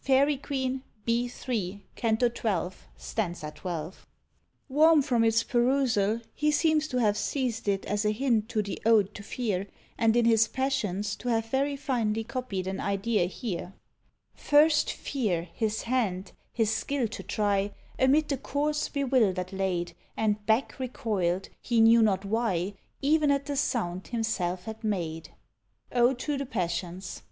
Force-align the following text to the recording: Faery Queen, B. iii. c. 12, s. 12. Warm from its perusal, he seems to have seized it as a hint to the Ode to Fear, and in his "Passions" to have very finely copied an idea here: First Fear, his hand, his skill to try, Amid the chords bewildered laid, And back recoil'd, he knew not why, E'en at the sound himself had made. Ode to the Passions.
Faery 0.00 0.36
Queen, 0.36 0.82
B. 1.04 1.30
iii. 1.48 1.86
c. 1.96 2.16
12, 2.34 2.88
s. 2.98 3.44
12. 3.54 4.06
Warm 4.68 5.00
from 5.00 5.22
its 5.22 5.44
perusal, 5.44 6.20
he 6.34 6.50
seems 6.50 6.88
to 6.88 6.96
have 6.96 7.16
seized 7.16 7.68
it 7.68 7.84
as 7.86 8.04
a 8.04 8.10
hint 8.10 8.48
to 8.48 8.60
the 8.60 8.82
Ode 8.84 9.14
to 9.14 9.22
Fear, 9.22 9.68
and 9.96 10.16
in 10.16 10.24
his 10.24 10.48
"Passions" 10.48 11.14
to 11.14 11.28
have 11.28 11.46
very 11.46 11.76
finely 11.76 12.24
copied 12.24 12.66
an 12.66 12.80
idea 12.80 13.26
here: 13.26 13.72
First 14.34 14.90
Fear, 14.92 15.48
his 15.54 15.82
hand, 15.82 16.32
his 16.52 16.74
skill 16.74 17.06
to 17.06 17.22
try, 17.22 17.70
Amid 18.00 18.30
the 18.30 18.36
chords 18.36 18.88
bewildered 18.88 19.52
laid, 19.52 19.92
And 20.16 20.44
back 20.44 20.80
recoil'd, 20.80 21.50
he 21.60 21.80
knew 21.80 22.02
not 22.02 22.24
why, 22.24 22.74
E'en 23.04 23.30
at 23.30 23.46
the 23.46 23.54
sound 23.54 24.08
himself 24.08 24.64
had 24.64 24.82
made. 24.82 25.28
Ode 25.92 26.18
to 26.18 26.36
the 26.36 26.46
Passions. 26.46 27.22